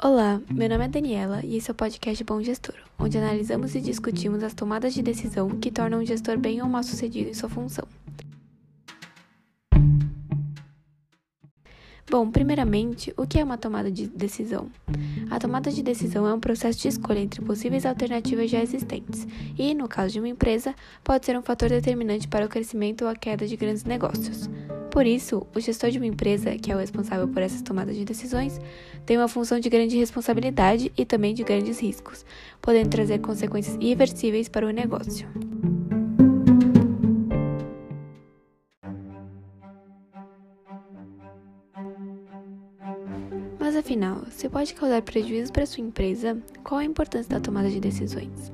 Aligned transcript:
Olá, 0.00 0.40
meu 0.48 0.68
nome 0.68 0.84
é 0.84 0.88
Daniela 0.88 1.40
e 1.44 1.56
esse 1.56 1.68
é 1.68 1.72
o 1.72 1.74
podcast 1.74 2.22
Bom 2.22 2.40
Gestor, 2.40 2.76
onde 3.00 3.18
analisamos 3.18 3.74
e 3.74 3.80
discutimos 3.80 4.44
as 4.44 4.54
tomadas 4.54 4.94
de 4.94 5.02
decisão 5.02 5.50
que 5.50 5.72
tornam 5.72 5.98
um 5.98 6.06
gestor 6.06 6.38
bem 6.38 6.62
ou 6.62 6.68
mal 6.68 6.84
sucedido 6.84 7.28
em 7.28 7.34
sua 7.34 7.48
função. 7.48 7.84
Bom, 12.08 12.30
primeiramente, 12.30 13.12
o 13.16 13.26
que 13.26 13.40
é 13.40 13.44
uma 13.44 13.58
tomada 13.58 13.90
de 13.90 14.06
decisão? 14.06 14.70
A 15.32 15.40
tomada 15.40 15.68
de 15.68 15.82
decisão 15.82 16.28
é 16.28 16.32
um 16.32 16.38
processo 16.38 16.78
de 16.78 16.86
escolha 16.86 17.18
entre 17.18 17.42
possíveis 17.42 17.84
alternativas 17.84 18.48
já 18.48 18.62
existentes 18.62 19.26
e, 19.58 19.74
no 19.74 19.88
caso 19.88 20.12
de 20.12 20.20
uma 20.20 20.28
empresa, 20.28 20.76
pode 21.02 21.26
ser 21.26 21.36
um 21.36 21.42
fator 21.42 21.70
determinante 21.70 22.28
para 22.28 22.46
o 22.46 22.48
crescimento 22.48 23.02
ou 23.02 23.10
a 23.10 23.16
queda 23.16 23.48
de 23.48 23.56
grandes 23.56 23.82
negócios. 23.82 24.48
Por 24.90 25.06
isso, 25.06 25.46
o 25.54 25.60
gestor 25.60 25.90
de 25.90 25.98
uma 25.98 26.06
empresa, 26.06 26.56
que 26.56 26.72
é 26.72 26.74
o 26.74 26.78
responsável 26.78 27.28
por 27.28 27.42
essas 27.42 27.62
tomadas 27.62 27.94
de 27.94 28.04
decisões, 28.04 28.58
tem 29.04 29.16
uma 29.16 29.28
função 29.28 29.60
de 29.60 29.68
grande 29.68 29.96
responsabilidade 29.96 30.90
e 30.96 31.04
também 31.04 31.34
de 31.34 31.44
grandes 31.44 31.78
riscos, 31.78 32.24
podendo 32.60 32.88
trazer 32.88 33.18
consequências 33.18 33.76
irreversíveis 33.80 34.48
para 34.48 34.66
o 34.66 34.70
negócio. 34.70 35.28
Mas 43.60 43.76
afinal, 43.76 44.22
se 44.30 44.48
pode 44.48 44.72
causar 44.72 45.02
prejuízo 45.02 45.52
para 45.52 45.66
sua 45.66 45.84
empresa, 45.84 46.42
qual 46.64 46.80
a 46.80 46.84
importância 46.84 47.28
da 47.28 47.40
tomada 47.40 47.68
de 47.68 47.78
decisões? 47.78 48.50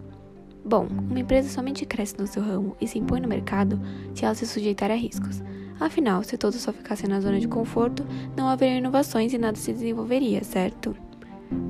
Bom, 0.65 0.89
uma 1.09 1.21
empresa 1.21 1.49
somente 1.49 1.87
cresce 1.87 2.19
no 2.19 2.27
seu 2.27 2.43
ramo 2.43 2.77
e 2.81 2.89
se 2.89 2.99
impõe 2.99 3.21
no 3.21 3.29
mercado 3.29 3.81
se 4.15 4.25
ela 4.25 4.35
se 4.35 4.47
sujeitar 4.47 4.91
a 4.91 4.95
riscos. 4.95 5.43
Afinal, 5.85 6.23
se 6.23 6.39
todos 6.39 6.63
só 6.63 6.73
ficassem 6.73 7.11
na 7.11 7.21
zona 7.21 7.39
de 7.39 7.47
conforto, 7.47 8.07
não 8.35 8.49
haveria 8.49 8.79
inovações 8.79 9.35
e 9.35 9.39
nada 9.39 9.59
se 9.59 9.71
desenvolveria, 9.71 10.43
certo? 10.43 10.97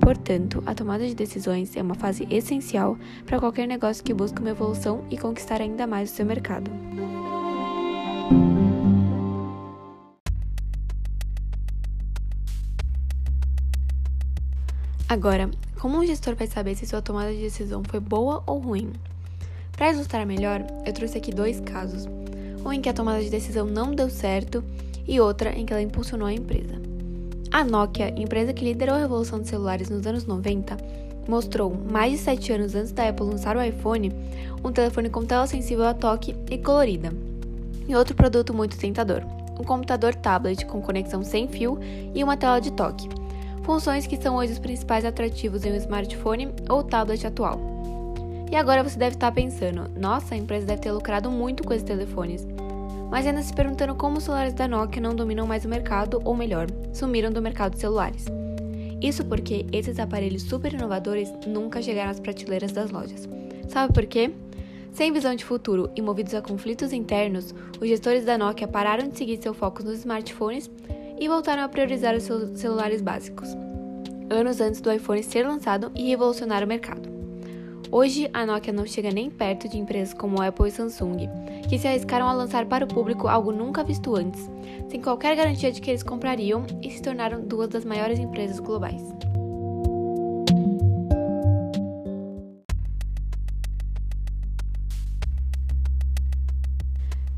Portanto, 0.00 0.62
a 0.64 0.72
tomada 0.72 1.04
de 1.04 1.16
decisões 1.16 1.76
é 1.76 1.82
uma 1.82 1.96
fase 1.96 2.24
essencial 2.30 2.96
para 3.26 3.40
qualquer 3.40 3.66
negócio 3.66 4.04
que 4.04 4.14
busque 4.14 4.40
uma 4.40 4.50
evolução 4.50 5.04
e 5.10 5.18
conquistar 5.18 5.60
ainda 5.60 5.84
mais 5.84 6.12
o 6.12 6.14
seu 6.14 6.24
mercado. 6.24 6.70
Agora, 15.08 15.50
como 15.80 15.98
um 15.98 16.06
gestor 16.06 16.36
vai 16.36 16.46
saber 16.46 16.76
se 16.76 16.86
sua 16.86 17.02
tomada 17.02 17.32
de 17.32 17.40
decisão 17.40 17.82
foi 17.82 17.98
boa 17.98 18.44
ou 18.46 18.60
ruim? 18.60 18.92
Para 19.72 19.90
ilustrar 19.90 20.24
melhor, 20.24 20.64
eu 20.86 20.92
trouxe 20.92 21.18
aqui 21.18 21.32
dois 21.32 21.58
casos: 21.58 22.06
um 22.64 22.72
em 22.72 22.80
que 22.80 22.88
a 22.88 22.92
tomada 22.92 23.22
de 23.22 23.30
decisão 23.30 23.66
não 23.66 23.94
deu 23.94 24.08
certo 24.08 24.64
e 25.06 25.20
outra 25.20 25.50
em 25.50 25.66
que 25.66 25.72
ela 25.72 25.82
impulsionou 25.82 26.26
a 26.26 26.32
empresa. 26.32 26.74
A 27.50 27.62
Nokia, 27.62 28.12
empresa 28.16 28.52
que 28.52 28.64
liderou 28.64 28.96
a 28.96 29.00
revolução 29.00 29.40
de 29.40 29.48
celulares 29.48 29.90
nos 29.90 30.06
anos 30.06 30.24
90, 30.24 30.76
mostrou, 31.28 31.74
mais 31.90 32.12
de 32.12 32.18
7 32.18 32.52
anos 32.52 32.74
antes 32.74 32.92
da 32.92 33.08
Apple 33.08 33.26
lançar 33.26 33.56
o 33.56 33.62
iPhone, 33.62 34.12
um 34.64 34.72
telefone 34.72 35.10
com 35.10 35.24
tela 35.24 35.46
sensível 35.46 35.86
a 35.86 35.94
toque 35.94 36.34
e 36.50 36.58
colorida. 36.58 37.12
E 37.86 37.94
outro 37.94 38.14
produto 38.14 38.54
muito 38.54 38.78
tentador, 38.78 39.22
um 39.58 39.64
computador 39.64 40.14
tablet 40.14 40.64
com 40.66 40.80
conexão 40.80 41.22
sem 41.22 41.46
fio 41.46 41.78
e 42.14 42.24
uma 42.24 42.36
tela 42.36 42.60
de 42.60 42.72
toque 42.72 43.08
funções 43.64 44.06
que 44.06 44.20
são 44.20 44.36
hoje 44.36 44.52
os 44.52 44.58
principais 44.58 45.04
atrativos 45.04 45.64
em 45.64 45.72
um 45.72 45.76
smartphone 45.76 46.54
ou 46.68 46.84
tablet 46.84 47.26
atual. 47.26 47.58
E 48.52 48.56
agora 48.56 48.84
você 48.84 48.98
deve 48.98 49.16
estar 49.16 49.32
pensando, 49.32 49.90
nossa, 49.98 50.34
a 50.34 50.38
empresa 50.38 50.66
deve 50.66 50.82
ter 50.82 50.92
lucrado 50.92 51.30
muito 51.30 51.64
com 51.64 51.72
esses 51.72 51.86
telefones. 51.86 52.46
Mas 53.14 53.28
ainda 53.28 53.42
se 53.42 53.54
perguntando 53.54 53.94
como 53.94 54.18
os 54.18 54.24
celulares 54.24 54.54
da 54.54 54.66
Nokia 54.66 55.00
não 55.00 55.14
dominam 55.14 55.46
mais 55.46 55.64
o 55.64 55.68
mercado, 55.68 56.20
ou 56.24 56.34
melhor, 56.34 56.66
sumiram 56.92 57.30
do 57.30 57.40
mercado 57.40 57.74
de 57.74 57.78
celulares. 57.78 58.24
Isso 59.00 59.24
porque 59.24 59.64
esses 59.70 60.00
aparelhos 60.00 60.42
super 60.42 60.72
inovadores 60.72 61.32
nunca 61.46 61.80
chegaram 61.80 62.10
às 62.10 62.18
prateleiras 62.18 62.72
das 62.72 62.90
lojas. 62.90 63.28
Sabe 63.68 63.92
por 63.92 64.04
quê? 64.04 64.32
Sem 64.90 65.12
visão 65.12 65.32
de 65.32 65.44
futuro 65.44 65.92
e 65.94 66.02
movidos 66.02 66.34
a 66.34 66.42
conflitos 66.42 66.92
internos, 66.92 67.54
os 67.80 67.88
gestores 67.88 68.24
da 68.24 68.36
Nokia 68.36 68.66
pararam 68.66 69.06
de 69.06 69.16
seguir 69.16 69.40
seu 69.40 69.54
foco 69.54 69.84
nos 69.84 70.00
smartphones 70.00 70.68
e 71.16 71.28
voltaram 71.28 71.62
a 71.62 71.68
priorizar 71.68 72.16
os 72.16 72.24
seus 72.24 72.58
celulares 72.58 73.00
básicos, 73.00 73.48
anos 74.28 74.60
antes 74.60 74.80
do 74.80 74.90
iPhone 74.90 75.22
ser 75.22 75.46
lançado 75.46 75.92
e 75.94 76.08
revolucionar 76.08 76.64
o 76.64 76.66
mercado. 76.66 77.13
Hoje, 77.96 78.28
a 78.32 78.44
Nokia 78.44 78.72
não 78.72 78.84
chega 78.84 79.12
nem 79.12 79.30
perto 79.30 79.68
de 79.68 79.78
empresas 79.78 80.12
como 80.12 80.42
Apple 80.42 80.66
e 80.66 80.70
Samsung, 80.72 81.28
que 81.68 81.78
se 81.78 81.86
arriscaram 81.86 82.26
a 82.26 82.32
lançar 82.32 82.66
para 82.66 82.84
o 82.84 82.88
público 82.88 83.28
algo 83.28 83.52
nunca 83.52 83.84
visto 83.84 84.16
antes, 84.16 84.50
sem 84.90 85.00
qualquer 85.00 85.36
garantia 85.36 85.70
de 85.70 85.80
que 85.80 85.90
eles 85.90 86.02
comprariam 86.02 86.66
e 86.82 86.90
se 86.90 87.00
tornaram 87.00 87.40
duas 87.40 87.68
das 87.68 87.84
maiores 87.84 88.18
empresas 88.18 88.58
globais. 88.58 89.00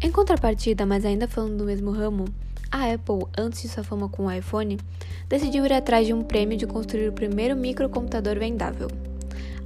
Em 0.01 0.11
contrapartida, 0.11 0.87
mas 0.87 1.05
ainda 1.05 1.29
falando 1.29 1.59
do 1.59 1.65
mesmo 1.65 1.91
ramo, 1.91 2.25
a 2.73 2.95
Apple, 2.95 3.27
antes 3.37 3.61
de 3.61 3.69
sua 3.69 3.85
fama 3.85 4.09
com 4.09 4.25
o 4.25 4.33
iPhone, 4.33 4.79
decidiu 5.29 5.67
ir 5.67 5.75
atrás 5.75 6.07
de 6.07 6.15
um 6.15 6.23
prêmio 6.23 6.57
de 6.57 6.67
construir 6.67 7.09
o 7.09 7.13
primeiro 7.13 7.55
microcomputador 7.55 8.39
vendável. 8.39 8.89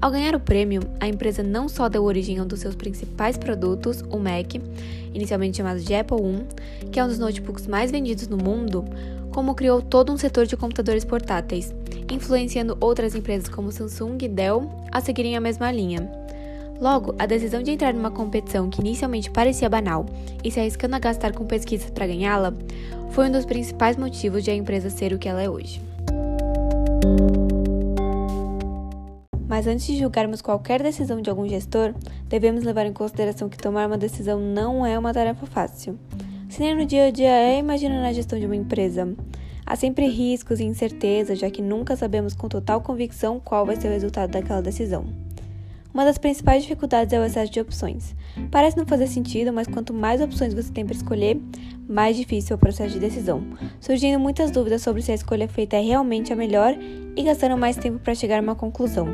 Ao 0.00 0.10
ganhar 0.10 0.34
o 0.34 0.40
prêmio, 0.40 0.80
a 0.98 1.06
empresa 1.06 1.42
não 1.42 1.68
só 1.68 1.86
deu 1.86 2.04
origem 2.04 2.38
a 2.38 2.42
um 2.42 2.46
dos 2.46 2.60
seus 2.60 2.74
principais 2.74 3.36
produtos, 3.36 4.02
o 4.08 4.18
Mac, 4.18 4.54
inicialmente 5.12 5.58
chamado 5.58 5.78
de 5.78 5.94
Apple 5.94 6.16
I, 6.16 6.88
que 6.90 6.98
é 6.98 7.04
um 7.04 7.08
dos 7.08 7.18
notebooks 7.18 7.66
mais 7.66 7.90
vendidos 7.90 8.26
no 8.26 8.38
mundo, 8.38 8.82
como 9.30 9.54
criou 9.54 9.82
todo 9.82 10.10
um 10.10 10.16
setor 10.16 10.46
de 10.46 10.56
computadores 10.56 11.04
portáteis, 11.04 11.74
influenciando 12.10 12.78
outras 12.80 13.14
empresas 13.14 13.50
como 13.50 13.70
Samsung 13.70 14.16
e 14.22 14.28
Dell 14.28 14.70
a 14.90 15.02
seguirem 15.02 15.36
a 15.36 15.40
mesma 15.40 15.70
linha. 15.70 16.10
Logo, 16.80 17.14
a 17.18 17.26
decisão 17.26 17.62
de 17.62 17.70
entrar 17.70 17.92
numa 17.92 18.10
competição 18.10 18.70
que 18.70 18.80
inicialmente 18.80 19.30
parecia 19.30 19.68
banal 19.68 20.06
e 20.42 20.50
se 20.50 20.58
arriscando 20.58 20.96
a 20.96 20.98
gastar 20.98 21.34
com 21.34 21.44
pesquisas 21.44 21.90
para 21.90 22.06
ganhá-la 22.06 22.54
foi 23.10 23.28
um 23.28 23.32
dos 23.32 23.44
principais 23.44 23.98
motivos 23.98 24.42
de 24.42 24.50
a 24.50 24.54
empresa 24.54 24.88
ser 24.88 25.12
o 25.12 25.18
que 25.18 25.28
ela 25.28 25.42
é 25.42 25.50
hoje. 25.50 25.89
Mas 29.60 29.66
antes 29.66 29.84
de 29.84 29.98
julgarmos 29.98 30.40
qualquer 30.40 30.82
decisão 30.82 31.20
de 31.20 31.28
algum 31.28 31.46
gestor, 31.46 31.92
devemos 32.26 32.64
levar 32.64 32.86
em 32.86 32.94
consideração 32.94 33.46
que 33.46 33.58
tomar 33.58 33.88
uma 33.88 33.98
decisão 33.98 34.40
não 34.40 34.86
é 34.86 34.98
uma 34.98 35.12
tarefa 35.12 35.44
fácil. 35.44 35.98
Se 36.48 36.60
nem 36.60 36.74
no 36.74 36.86
dia 36.86 37.08
a 37.08 37.10
dia 37.10 37.28
é, 37.28 37.58
imagina 37.58 38.00
na 38.00 38.10
gestão 38.10 38.40
de 38.40 38.46
uma 38.46 38.56
empresa. 38.56 39.14
Há 39.66 39.76
sempre 39.76 40.06
riscos 40.06 40.60
e 40.60 40.64
incertezas, 40.64 41.38
já 41.38 41.50
que 41.50 41.60
nunca 41.60 41.94
sabemos 41.94 42.32
com 42.32 42.48
total 42.48 42.80
convicção 42.80 43.38
qual 43.38 43.66
vai 43.66 43.76
ser 43.76 43.88
o 43.88 43.90
resultado 43.90 44.30
daquela 44.30 44.62
decisão. 44.62 45.04
Uma 45.92 46.06
das 46.06 46.16
principais 46.16 46.62
dificuldades 46.62 47.12
é 47.12 47.20
o 47.20 47.24
excesso 47.24 47.52
de 47.52 47.60
opções. 47.60 48.16
Parece 48.50 48.78
não 48.78 48.86
fazer 48.86 49.08
sentido, 49.08 49.52
mas 49.52 49.66
quanto 49.66 49.92
mais 49.92 50.22
opções 50.22 50.54
você 50.54 50.72
tem 50.72 50.86
para 50.86 50.96
escolher, 50.96 51.38
mais 51.86 52.16
difícil 52.16 52.54
é 52.54 52.56
o 52.56 52.58
processo 52.58 52.94
de 52.94 53.00
decisão, 53.00 53.44
surgindo 53.78 54.18
muitas 54.18 54.50
dúvidas 54.50 54.80
sobre 54.80 55.02
se 55.02 55.12
a 55.12 55.14
escolha 55.14 55.46
feita 55.46 55.76
é 55.76 55.80
realmente 55.82 56.32
a 56.32 56.36
melhor 56.36 56.74
e 57.14 57.22
gastando 57.22 57.58
mais 57.58 57.76
tempo 57.76 57.98
para 57.98 58.14
chegar 58.14 58.38
a 58.38 58.42
uma 58.42 58.54
conclusão. 58.54 59.08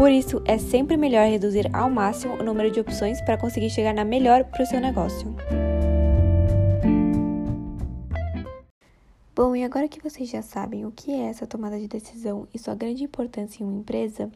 Por 0.00 0.10
isso, 0.10 0.40
é 0.46 0.56
sempre 0.56 0.96
melhor 0.96 1.28
reduzir 1.28 1.68
ao 1.76 1.90
máximo 1.90 2.32
o 2.32 2.42
número 2.42 2.70
de 2.70 2.80
opções 2.80 3.20
para 3.20 3.36
conseguir 3.36 3.68
chegar 3.68 3.92
na 3.92 4.02
melhor 4.02 4.44
para 4.44 4.62
o 4.62 4.66
seu 4.66 4.80
negócio. 4.80 5.36
Bom, 9.36 9.54
e 9.54 9.62
agora 9.62 9.88
que 9.88 10.02
vocês 10.02 10.30
já 10.30 10.40
sabem 10.40 10.86
o 10.86 10.90
que 10.90 11.12
é 11.12 11.26
essa 11.26 11.46
tomada 11.46 11.78
de 11.78 11.86
decisão 11.86 12.48
e 12.54 12.58
sua 12.58 12.74
grande 12.74 13.04
importância 13.04 13.62
em 13.62 13.66
uma 13.66 13.78
empresa, 13.78 14.30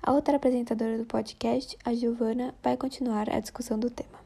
a 0.00 0.12
outra 0.12 0.36
apresentadora 0.36 0.96
do 0.96 1.04
podcast, 1.04 1.76
a 1.84 1.92
Giovana, 1.92 2.54
vai 2.62 2.76
continuar 2.76 3.28
a 3.28 3.40
discussão 3.40 3.76
do 3.76 3.90
tema. 3.90 4.17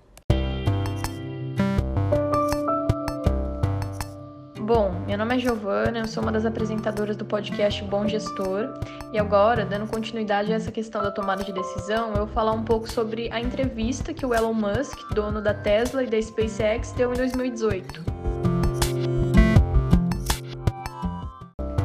Bom, 4.74 4.90
meu 5.06 5.18
nome 5.18 5.36
é 5.36 5.38
Giovana, 5.38 5.98
eu 5.98 6.08
sou 6.08 6.22
uma 6.22 6.32
das 6.32 6.46
apresentadoras 6.46 7.14
do 7.14 7.26
podcast 7.26 7.84
Bom 7.84 8.08
Gestor 8.08 8.72
e 9.12 9.18
agora, 9.18 9.66
dando 9.66 9.86
continuidade 9.86 10.50
a 10.50 10.56
essa 10.56 10.72
questão 10.72 11.02
da 11.02 11.10
tomada 11.10 11.44
de 11.44 11.52
decisão, 11.52 12.08
eu 12.12 12.24
vou 12.24 12.28
falar 12.28 12.52
um 12.52 12.64
pouco 12.64 12.90
sobre 12.90 13.30
a 13.30 13.38
entrevista 13.38 14.14
que 14.14 14.24
o 14.24 14.32
Elon 14.32 14.54
Musk, 14.54 14.98
dono 15.14 15.42
da 15.42 15.52
Tesla 15.52 16.02
e 16.02 16.06
da 16.06 16.18
SpaceX, 16.22 16.92
deu 16.92 17.12
em 17.12 17.16
2018. 17.18 18.02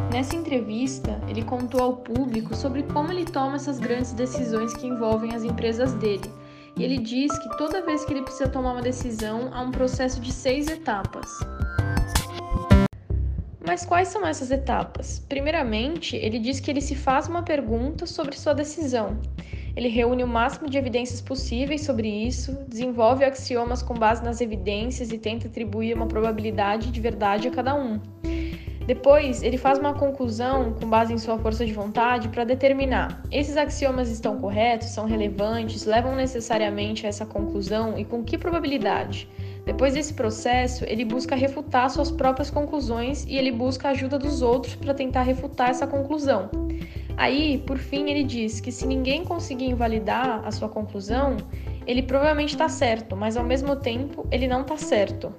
Nessa 0.10 0.38
entrevista, 0.38 1.22
ele 1.28 1.44
contou 1.44 1.82
ao 1.82 1.98
público 1.98 2.56
sobre 2.56 2.84
como 2.84 3.12
ele 3.12 3.26
toma 3.26 3.58
essas 3.58 3.80
grandes 3.80 4.14
decisões 4.14 4.74
que 4.74 4.88
envolvem 4.88 5.36
as 5.36 5.44
empresas 5.44 5.92
dele. 5.96 6.32
E 6.78 6.86
ele 6.86 7.00
diz 7.00 7.38
que 7.38 7.58
toda 7.58 7.82
vez 7.82 8.06
que 8.06 8.14
ele 8.14 8.22
precisa 8.22 8.48
tomar 8.48 8.72
uma 8.72 8.82
decisão, 8.82 9.50
há 9.52 9.62
um 9.62 9.72
processo 9.72 10.22
de 10.22 10.32
seis 10.32 10.70
etapas. 10.70 11.28
Mas 13.68 13.86
quais 13.86 14.08
são 14.08 14.26
essas 14.26 14.50
etapas? 14.50 15.20
Primeiramente, 15.28 16.16
ele 16.16 16.40
diz 16.40 16.58
que 16.62 16.72
ele 16.72 16.80
se 16.80 16.96
faz 16.96 17.28
uma 17.28 17.44
pergunta 17.44 18.06
sobre 18.06 18.38
sua 18.38 18.54
decisão. 18.54 19.20
Ele 19.76 19.90
reúne 19.90 20.24
o 20.24 20.28
máximo 20.28 20.70
de 20.70 20.78
evidências 20.78 21.20
possíveis 21.20 21.82
sobre 21.82 22.08
isso, 22.08 22.58
desenvolve 22.66 23.26
axiomas 23.26 23.84
com 23.84 23.94
base 23.94 24.24
nas 24.24 24.40
evidências 24.40 25.12
e 25.12 25.18
tenta 25.18 25.50
atribuir 25.50 25.94
uma 25.94 26.08
probabilidade 26.08 26.90
de 26.90 27.02
verdade 27.02 27.50
a 27.50 27.52
cada 27.52 27.76
um. 27.76 28.00
Depois, 28.88 29.44
ele 29.44 29.58
faz 29.58 29.78
uma 29.78 29.94
conclusão 29.94 30.72
com 30.72 30.88
base 30.88 31.14
em 31.14 31.18
sua 31.18 31.38
força 31.38 31.66
de 31.66 31.74
vontade 31.74 32.30
para 32.30 32.46
determinar: 32.46 33.22
esses 33.30 33.58
axiomas 33.58 34.10
estão 34.10 34.40
corretos, 34.40 34.88
são 34.88 35.06
relevantes, 35.06 35.86
levam 35.86 36.16
necessariamente 36.16 37.06
a 37.06 37.10
essa 37.10 37.26
conclusão 37.26 38.00
e 38.00 38.06
com 38.06 38.24
que 38.24 38.38
probabilidade? 38.38 39.28
Depois 39.66 39.94
desse 39.94 40.14
processo, 40.14 40.86
ele 40.86 41.04
busca 41.04 41.36
refutar 41.36 41.90
suas 41.90 42.10
próprias 42.10 42.50
conclusões 42.50 43.26
e 43.26 43.36
ele 43.36 43.52
busca 43.52 43.90
a 43.90 43.92
ajuda 43.92 44.18
dos 44.18 44.42
outros 44.42 44.76
para 44.76 44.94
tentar 44.94 45.24
refutar 45.24 45.70
essa 45.70 45.86
conclusão. 45.86 46.50
Aí, 47.18 47.58
por 47.68 47.78
fim, 47.78 48.10
ele 48.10 48.24
diz 48.24 48.62
que 48.62 48.72
se 48.72 48.88
ninguém 48.88 49.26
conseguir 49.26 49.66
invalidar 49.66 50.42
a 50.46 50.52
sua 50.52 50.70
conclusão, 50.70 51.36
ele 51.86 52.02
provavelmente 52.02 52.54
está 52.54 52.70
certo, 52.70 53.18
mas 53.18 53.36
ao 53.36 53.44
mesmo 53.44 53.76
tempo 53.76 54.26
ele 54.32 54.48
não 54.48 54.62
está 54.62 54.78
certo. 54.78 55.34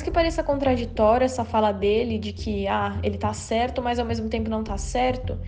Mais 0.00 0.02
que 0.02 0.10
pareça 0.10 0.42
contraditória 0.42 1.26
essa 1.26 1.44
fala 1.44 1.72
dele 1.72 2.18
de 2.18 2.32
que 2.32 2.66
ah, 2.66 2.98
ele 3.02 3.16
está 3.16 3.34
certo, 3.34 3.82
mas 3.82 3.98
ao 3.98 4.06
mesmo 4.06 4.30
tempo 4.30 4.48
não 4.48 4.62
está 4.62 4.78
certo, 4.78 5.38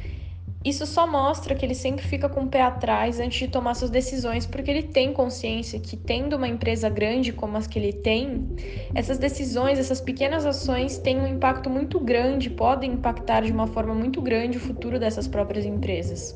isso 0.63 0.85
só 0.85 1.07
mostra 1.07 1.55
que 1.55 1.65
ele 1.65 1.75
sempre 1.75 2.05
fica 2.05 2.29
com 2.29 2.43
o 2.43 2.49
pé 2.49 2.61
atrás 2.61 3.19
antes 3.19 3.39
de 3.39 3.49
tomar 3.49 3.75
suas 3.75 3.91
decisões, 3.91 4.45
porque 4.45 4.71
ele 4.71 4.83
tem 4.83 5.11
consciência 5.11 5.81
que, 5.81 5.97
tendo 5.97 6.37
uma 6.37 6.47
empresa 6.47 6.91
grande 6.91 7.33
como 7.33 7.57
as 7.57 7.67
que 7.67 7.79
ele 7.79 7.95
tem, 7.95 8.47
essas 8.95 9.17
decisões, 9.17 9.79
essas 9.79 10.03
pequenas 10.03 10.45
ações 10.45 10.99
têm 10.99 11.19
um 11.19 11.27
impacto 11.27 11.71
muito 11.71 11.99
grande, 11.99 12.51
podem 12.51 12.93
impactar 12.93 13.41
de 13.41 13.53
uma 13.53 13.67
forma 13.67 13.95
muito 13.95 14.21
grande 14.21 14.59
o 14.59 14.61
futuro 14.61 14.99
dessas 14.99 15.27
próprias 15.27 15.65
empresas. 15.65 16.35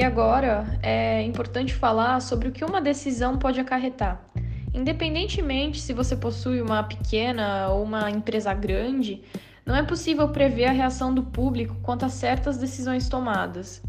E 0.00 0.02
agora 0.02 0.64
é 0.82 1.20
importante 1.24 1.74
falar 1.74 2.22
sobre 2.22 2.48
o 2.48 2.52
que 2.52 2.64
uma 2.64 2.80
decisão 2.80 3.36
pode 3.36 3.60
acarretar. 3.60 4.18
Independentemente 4.72 5.78
se 5.78 5.92
você 5.92 6.16
possui 6.16 6.62
uma 6.62 6.82
pequena 6.82 7.68
ou 7.68 7.82
uma 7.82 8.10
empresa 8.10 8.54
grande, 8.54 9.22
não 9.66 9.76
é 9.76 9.82
possível 9.82 10.26
prever 10.30 10.64
a 10.64 10.72
reação 10.72 11.12
do 11.12 11.24
público 11.24 11.76
quanto 11.82 12.06
a 12.06 12.08
certas 12.08 12.56
decisões 12.56 13.10
tomadas. 13.10 13.82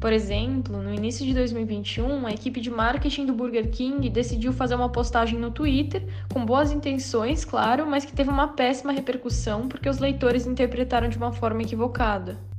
Por 0.00 0.12
exemplo, 0.12 0.80
no 0.80 0.94
início 0.94 1.26
de 1.26 1.34
2021, 1.34 2.24
a 2.24 2.30
equipe 2.30 2.60
de 2.60 2.70
marketing 2.70 3.26
do 3.26 3.32
Burger 3.32 3.72
King 3.72 4.08
decidiu 4.08 4.52
fazer 4.52 4.76
uma 4.76 4.88
postagem 4.88 5.36
no 5.36 5.50
Twitter, 5.50 6.06
com 6.32 6.46
boas 6.46 6.70
intenções, 6.70 7.44
claro, 7.44 7.88
mas 7.88 8.04
que 8.04 8.12
teve 8.12 8.30
uma 8.30 8.46
péssima 8.46 8.92
repercussão 8.92 9.66
porque 9.66 9.88
os 9.88 9.98
leitores 9.98 10.46
interpretaram 10.46 11.08
de 11.08 11.16
uma 11.16 11.32
forma 11.32 11.62
equivocada. 11.62 12.51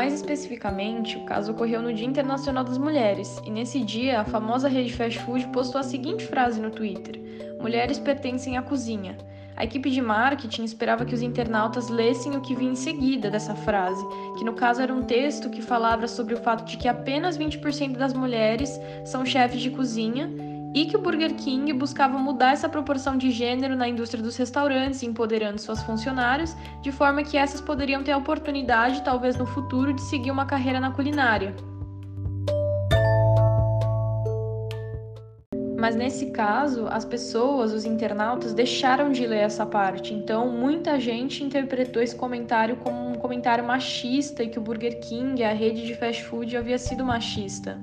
Mais 0.00 0.14
especificamente, 0.14 1.18
o 1.18 1.26
caso 1.26 1.52
ocorreu 1.52 1.82
no 1.82 1.92
Dia 1.92 2.06
Internacional 2.06 2.64
das 2.64 2.78
Mulheres, 2.78 3.38
e 3.44 3.50
nesse 3.50 3.80
dia 3.80 4.22
a 4.22 4.24
famosa 4.24 4.66
rede 4.66 4.94
fast 4.94 5.18
food 5.18 5.46
postou 5.48 5.78
a 5.78 5.84
seguinte 5.84 6.24
frase 6.24 6.58
no 6.58 6.70
Twitter: 6.70 7.20
Mulheres 7.60 7.98
pertencem 7.98 8.56
à 8.56 8.62
cozinha. 8.62 9.18
A 9.54 9.64
equipe 9.64 9.90
de 9.90 10.00
marketing 10.00 10.64
esperava 10.64 11.04
que 11.04 11.14
os 11.14 11.20
internautas 11.20 11.90
lessem 11.90 12.34
o 12.34 12.40
que 12.40 12.54
vinha 12.54 12.72
em 12.72 12.76
seguida 12.76 13.30
dessa 13.30 13.54
frase, 13.54 14.02
que 14.38 14.42
no 14.42 14.54
caso 14.54 14.80
era 14.80 14.94
um 14.94 15.02
texto 15.02 15.50
que 15.50 15.60
falava 15.60 16.08
sobre 16.08 16.32
o 16.32 16.38
fato 16.38 16.64
de 16.64 16.78
que 16.78 16.88
apenas 16.88 17.36
20% 17.36 17.98
das 17.98 18.14
mulheres 18.14 18.80
são 19.04 19.26
chefes 19.26 19.60
de 19.60 19.68
cozinha 19.68 20.30
e 20.74 20.86
que 20.86 20.96
o 20.96 21.00
Burger 21.00 21.34
King 21.34 21.72
buscava 21.72 22.16
mudar 22.18 22.52
essa 22.52 22.68
proporção 22.68 23.16
de 23.16 23.30
gênero 23.30 23.74
na 23.74 23.88
indústria 23.88 24.22
dos 24.22 24.36
restaurantes, 24.36 25.02
empoderando 25.02 25.60
suas 25.60 25.82
funcionários, 25.82 26.54
de 26.82 26.92
forma 26.92 27.22
que 27.22 27.36
essas 27.36 27.60
poderiam 27.60 28.02
ter 28.04 28.12
a 28.12 28.18
oportunidade, 28.18 29.02
talvez 29.02 29.36
no 29.36 29.46
futuro, 29.46 29.92
de 29.92 30.02
seguir 30.02 30.30
uma 30.30 30.46
carreira 30.46 30.78
na 30.78 30.92
culinária. 30.92 31.54
Mas 35.76 35.96
nesse 35.96 36.26
caso, 36.26 36.86
as 36.88 37.06
pessoas, 37.06 37.72
os 37.72 37.86
internautas, 37.86 38.52
deixaram 38.52 39.10
de 39.10 39.26
ler 39.26 39.38
essa 39.38 39.64
parte. 39.64 40.12
Então, 40.12 40.50
muita 40.50 41.00
gente 41.00 41.42
interpretou 41.42 42.02
esse 42.02 42.14
comentário 42.14 42.76
como 42.76 43.08
um 43.08 43.14
comentário 43.14 43.64
machista 43.64 44.42
e 44.42 44.48
que 44.48 44.58
o 44.58 44.62
Burger 44.62 45.00
King, 45.00 45.42
a 45.42 45.54
rede 45.54 45.86
de 45.86 45.94
fast 45.94 46.22
food, 46.24 46.54
havia 46.54 46.76
sido 46.76 47.02
machista. 47.02 47.80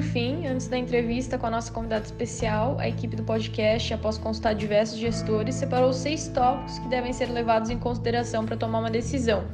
Por 0.00 0.06
fim, 0.06 0.46
antes 0.46 0.66
da 0.66 0.78
entrevista 0.78 1.36
com 1.36 1.46
a 1.46 1.50
nossa 1.50 1.70
convidada 1.70 2.06
especial, 2.06 2.74
a 2.78 2.88
equipe 2.88 3.14
do 3.14 3.22
podcast, 3.22 3.92
após 3.92 4.16
consultar 4.16 4.54
diversos 4.54 4.98
gestores, 4.98 5.56
separou 5.56 5.92
seis 5.92 6.26
tópicos 6.28 6.78
que 6.78 6.88
devem 6.88 7.12
ser 7.12 7.26
levados 7.26 7.68
em 7.68 7.78
consideração 7.78 8.46
para 8.46 8.56
tomar 8.56 8.78
uma 8.78 8.90
decisão. 8.90 9.44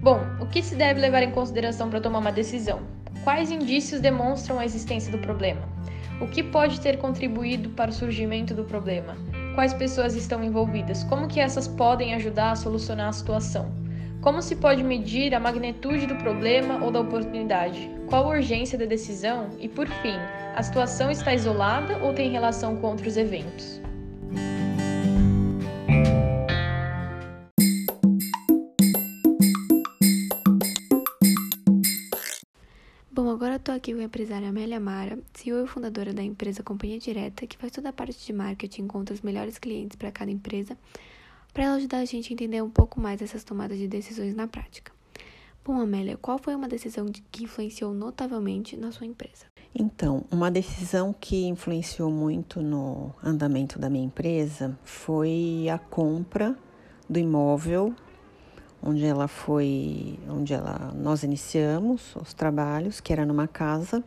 Bom, 0.00 0.20
o 0.40 0.46
que 0.46 0.62
se 0.62 0.74
deve 0.74 1.00
levar 1.00 1.22
em 1.22 1.32
consideração 1.32 1.90
para 1.90 2.00
tomar 2.00 2.20
uma 2.20 2.32
decisão? 2.32 2.80
Quais 3.22 3.50
indícios 3.50 4.00
demonstram 4.00 4.58
a 4.58 4.64
existência 4.64 5.12
do 5.12 5.18
problema? 5.18 5.60
O 6.18 6.26
que 6.26 6.42
pode 6.42 6.80
ter 6.80 6.96
contribuído 6.96 7.68
para 7.68 7.90
o 7.90 7.94
surgimento 7.94 8.54
do 8.54 8.64
problema? 8.64 9.18
Quais 9.54 9.74
pessoas 9.74 10.14
estão 10.14 10.42
envolvidas? 10.42 11.04
Como 11.04 11.28
que 11.28 11.40
essas 11.40 11.68
podem 11.68 12.14
ajudar 12.14 12.52
a 12.52 12.56
solucionar 12.56 13.10
a 13.10 13.12
situação? 13.12 13.70
Como 14.20 14.42
se 14.42 14.56
pode 14.56 14.82
medir 14.82 15.32
a 15.32 15.38
magnitude 15.38 16.04
do 16.04 16.16
problema 16.16 16.84
ou 16.84 16.90
da 16.90 17.00
oportunidade? 17.00 17.88
Qual 18.08 18.24
a 18.24 18.36
urgência 18.36 18.76
da 18.76 18.84
decisão? 18.84 19.50
E, 19.60 19.68
por 19.68 19.86
fim, 19.86 20.16
a 20.56 20.62
situação 20.62 21.08
está 21.08 21.32
isolada 21.32 21.98
ou 21.98 22.12
tem 22.12 22.28
relação 22.28 22.76
com 22.76 22.88
outros 22.88 23.16
eventos? 23.16 23.80
Bom, 33.12 33.30
agora 33.30 33.60
tô 33.60 33.70
aqui 33.70 33.94
com 33.94 34.00
a 34.00 34.04
empresária 34.04 34.48
Amélia 34.48 34.80
Mara, 34.80 35.16
CEO 35.32 35.64
e 35.64 35.68
fundadora 35.68 36.12
da 36.12 36.24
empresa 36.24 36.60
Companhia 36.64 36.98
Direta, 36.98 37.46
que 37.46 37.56
faz 37.56 37.70
toda 37.70 37.90
a 37.90 37.92
parte 37.92 38.26
de 38.26 38.32
marketing, 38.32 38.82
encontra 38.82 39.14
os 39.14 39.22
melhores 39.22 39.58
clientes 39.58 39.96
para 39.96 40.10
cada 40.10 40.30
empresa 40.30 40.76
para 41.52 41.64
ela 41.64 41.76
ajudar 41.76 41.98
a 41.98 42.04
gente 42.04 42.30
a 42.30 42.34
entender 42.34 42.62
um 42.62 42.70
pouco 42.70 43.00
mais 43.00 43.20
essas 43.22 43.44
tomadas 43.44 43.78
de 43.78 43.88
decisões 43.88 44.34
na 44.34 44.46
prática. 44.46 44.92
Bom, 45.64 45.80
Amélia, 45.80 46.16
qual 46.16 46.38
foi 46.38 46.54
uma 46.54 46.68
decisão 46.68 47.06
que 47.30 47.44
influenciou 47.44 47.92
notavelmente 47.92 48.76
na 48.76 48.90
sua 48.90 49.06
empresa? 49.06 49.46
Então, 49.74 50.24
uma 50.30 50.50
decisão 50.50 51.12
que 51.12 51.46
influenciou 51.46 52.10
muito 52.10 52.62
no 52.62 53.14
andamento 53.22 53.78
da 53.78 53.90
minha 53.90 54.06
empresa 54.06 54.78
foi 54.82 55.66
a 55.70 55.78
compra 55.78 56.56
do 57.08 57.18
imóvel 57.18 57.94
onde 58.82 59.04
ela 59.04 59.28
foi, 59.28 60.18
onde 60.28 60.54
ela 60.54 60.92
nós 60.94 61.22
iniciamos 61.22 62.14
os 62.16 62.32
trabalhos, 62.32 63.00
que 63.00 63.12
era 63.12 63.26
numa 63.26 63.48
casa 63.48 64.02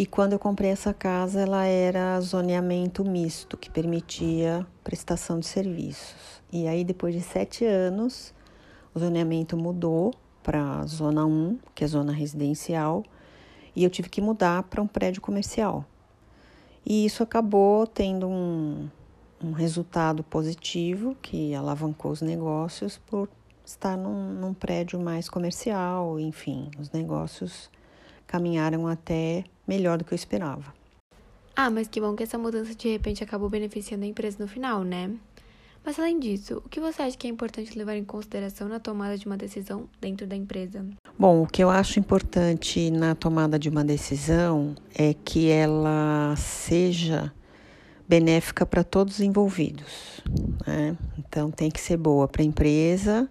e 0.00 0.06
quando 0.06 0.32
eu 0.32 0.38
comprei 0.38 0.70
essa 0.70 0.94
casa, 0.94 1.42
ela 1.42 1.66
era 1.66 2.18
zoneamento 2.22 3.04
misto, 3.04 3.58
que 3.58 3.68
permitia 3.68 4.66
prestação 4.82 5.38
de 5.38 5.44
serviços. 5.44 6.42
E 6.50 6.66
aí, 6.66 6.84
depois 6.84 7.14
de 7.14 7.20
sete 7.20 7.66
anos, 7.66 8.32
o 8.94 8.98
zoneamento 8.98 9.58
mudou 9.58 10.14
para 10.42 10.86
zona 10.86 11.26
1, 11.26 11.58
que 11.74 11.84
é 11.84 11.86
zona 11.86 12.12
residencial, 12.14 13.04
e 13.76 13.84
eu 13.84 13.90
tive 13.90 14.08
que 14.08 14.22
mudar 14.22 14.62
para 14.62 14.80
um 14.80 14.86
prédio 14.86 15.20
comercial. 15.20 15.84
E 16.82 17.04
isso 17.04 17.22
acabou 17.22 17.86
tendo 17.86 18.26
um, 18.26 18.88
um 19.44 19.52
resultado 19.52 20.24
positivo, 20.24 21.14
que 21.20 21.54
alavancou 21.54 22.10
os 22.10 22.22
negócios 22.22 22.96
por 22.96 23.28
estar 23.66 23.98
num, 23.98 24.32
num 24.32 24.54
prédio 24.54 24.98
mais 24.98 25.28
comercial, 25.28 26.18
enfim, 26.18 26.70
os 26.78 26.90
negócios 26.90 27.70
caminharam 28.30 28.86
até 28.86 29.42
melhor 29.66 29.98
do 29.98 30.04
que 30.04 30.12
eu 30.12 30.16
esperava. 30.16 30.72
Ah, 31.56 31.68
mas 31.68 31.88
que 31.88 32.00
bom 32.00 32.14
que 32.14 32.22
essa 32.22 32.38
mudança 32.38 32.72
de 32.76 32.88
repente 32.88 33.24
acabou 33.24 33.50
beneficiando 33.50 34.04
a 34.04 34.06
empresa 34.06 34.36
no 34.38 34.46
final, 34.46 34.84
né? 34.84 35.10
Mas 35.84 35.98
além 35.98 36.20
disso, 36.20 36.62
o 36.64 36.68
que 36.68 36.78
você 36.78 37.02
acha 37.02 37.16
que 37.16 37.26
é 37.26 37.30
importante 37.30 37.76
levar 37.76 37.96
em 37.96 38.04
consideração 38.04 38.68
na 38.68 38.78
tomada 38.78 39.18
de 39.18 39.26
uma 39.26 39.36
decisão 39.36 39.88
dentro 40.00 40.28
da 40.28 40.36
empresa? 40.36 40.84
Bom, 41.18 41.42
o 41.42 41.46
que 41.46 41.64
eu 41.64 41.70
acho 41.70 41.98
importante 41.98 42.88
na 42.92 43.16
tomada 43.16 43.58
de 43.58 43.68
uma 43.68 43.82
decisão 43.82 44.76
é 44.94 45.12
que 45.12 45.48
ela 45.48 46.34
seja 46.36 47.32
benéfica 48.08 48.64
para 48.64 48.84
todos 48.84 49.14
os 49.14 49.20
envolvidos. 49.20 50.22
Né? 50.66 50.96
Então, 51.18 51.50
tem 51.50 51.68
que 51.68 51.80
ser 51.80 51.96
boa 51.96 52.28
para 52.28 52.42
a 52.42 52.44
empresa, 52.44 53.28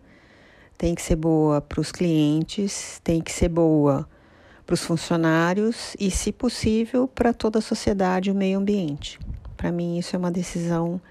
tem 0.77 0.93
que 0.93 1.01
ser 1.01 1.15
boa 1.15 1.61
para 1.61 1.79
os 1.79 1.91
clientes, 1.91 2.99
tem 3.03 3.21
que 3.21 3.31
ser 3.31 3.49
boa 3.49 4.07
para 4.69 4.75
os 4.75 4.83
funcionários 4.83 5.95
e, 5.99 6.11
se 6.11 6.31
possível, 6.31 7.07
para 7.07 7.33
toda 7.33 7.57
a 7.57 7.61
sociedade 7.61 8.29
e 8.29 8.31
o 8.31 8.35
meio 8.35 8.59
ambiente. 8.59 9.19
Para 9.57 9.71
mim, 9.71 9.97
isso 9.97 10.15
é 10.15 10.19
uma 10.19 10.29
decisão 10.29 11.01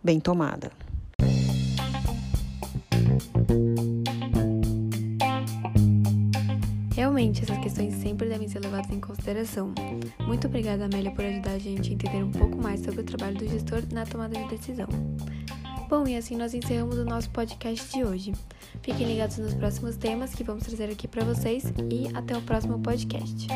bem 0.00 0.20
tomada. 0.20 0.70
Realmente, 6.94 7.42
essas 7.42 7.58
questões 7.58 7.94
sempre 7.96 8.28
devem 8.28 8.46
ser 8.46 8.60
levadas 8.60 8.92
em 8.92 9.00
consideração. 9.00 9.74
Muito 10.20 10.46
obrigada, 10.46 10.84
Amélia, 10.84 11.10
por 11.10 11.24
ajudar 11.24 11.54
a 11.54 11.58
gente 11.58 11.90
a 11.90 11.94
entender 11.94 12.22
um 12.22 12.30
pouco 12.30 12.56
mais 12.56 12.78
sobre 12.84 13.00
o 13.00 13.04
trabalho 13.04 13.36
do 13.36 13.48
gestor 13.48 13.82
na 13.92 14.06
tomada 14.06 14.38
de 14.38 14.46
decisão. 14.46 14.86
Bom, 15.88 16.06
e 16.06 16.16
assim 16.16 16.36
nós 16.36 16.52
encerramos 16.52 16.98
o 16.98 17.04
nosso 17.04 17.30
podcast 17.30 17.90
de 17.96 18.04
hoje. 18.04 18.32
Fiquem 18.82 19.06
ligados 19.06 19.38
nos 19.38 19.54
próximos 19.54 19.96
temas 19.96 20.34
que 20.34 20.44
vamos 20.44 20.64
trazer 20.64 20.90
aqui 20.90 21.08
para 21.08 21.24
vocês 21.24 21.64
e 21.90 22.14
até 22.14 22.36
o 22.36 22.42
próximo 22.42 22.78
podcast. 22.80 23.48